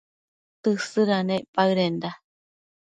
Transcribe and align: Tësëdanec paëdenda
Tësëdanec 0.63 1.43
paëdenda 1.55 2.11